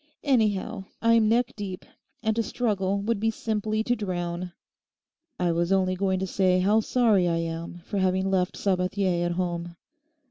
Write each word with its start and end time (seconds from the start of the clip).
Anyhow, 0.23 0.85
I'm 0.99 1.29
neck 1.29 1.53
deep, 1.55 1.85
and 2.23 2.35
to 2.35 2.41
struggle 2.41 3.01
would 3.01 3.19
be 3.19 3.29
simply 3.29 3.83
to 3.83 3.95
drown.' 3.95 4.51
'I 5.39 5.51
was 5.51 5.71
only 5.71 5.93
going 5.93 6.17
to 6.21 6.25
say 6.25 6.57
how 6.57 6.79
sorry 6.79 7.27
I 7.27 7.37
am 7.37 7.83
for 7.85 7.99
having 7.99 8.31
left 8.31 8.57
Sabathier 8.57 9.23
at 9.23 9.33
home. 9.33 9.75